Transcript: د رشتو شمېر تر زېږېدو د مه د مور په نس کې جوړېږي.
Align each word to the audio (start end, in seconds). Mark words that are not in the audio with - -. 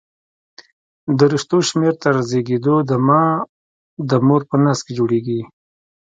د 1.17 1.19
رشتو 1.31 1.57
شمېر 1.69 1.93
تر 2.03 2.15
زېږېدو 2.29 2.75
د 2.89 2.91
مه 3.07 3.21
د 4.09 4.11
مور 4.25 4.41
په 4.49 4.55
نس 4.63 4.79
کې 4.85 4.91
جوړېږي. 4.99 5.41